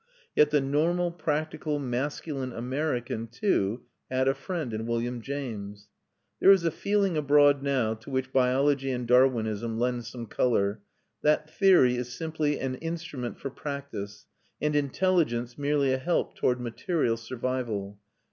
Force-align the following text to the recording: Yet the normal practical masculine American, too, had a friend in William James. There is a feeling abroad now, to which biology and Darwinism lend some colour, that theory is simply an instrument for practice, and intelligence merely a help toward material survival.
Yet 0.35 0.49
the 0.49 0.61
normal 0.61 1.11
practical 1.11 1.77
masculine 1.77 2.53
American, 2.53 3.27
too, 3.27 3.83
had 4.09 4.27
a 4.27 4.33
friend 4.33 4.73
in 4.73 4.87
William 4.87 5.21
James. 5.21 5.89
There 6.39 6.49
is 6.49 6.65
a 6.65 6.71
feeling 6.71 7.15
abroad 7.17 7.61
now, 7.61 7.93
to 7.93 8.09
which 8.09 8.33
biology 8.33 8.89
and 8.89 9.07
Darwinism 9.07 9.77
lend 9.77 10.05
some 10.05 10.25
colour, 10.25 10.81
that 11.21 11.47
theory 11.51 11.97
is 11.97 12.11
simply 12.11 12.59
an 12.59 12.77
instrument 12.77 13.37
for 13.37 13.51
practice, 13.51 14.25
and 14.59 14.75
intelligence 14.75 15.55
merely 15.55 15.93
a 15.93 15.99
help 15.99 16.33
toward 16.35 16.59
material 16.59 17.15
survival. 17.15 17.99